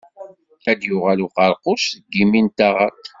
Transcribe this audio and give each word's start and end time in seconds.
Ad 0.69 0.77
d-yuɣal 0.79 1.19
uqeṛquc 1.25 1.79
seg 1.89 2.13
imi 2.21 2.41
n 2.45 2.47
taɣaṭ. 2.57 3.03